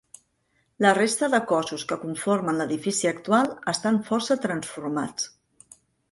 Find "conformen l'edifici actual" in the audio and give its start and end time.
2.05-3.51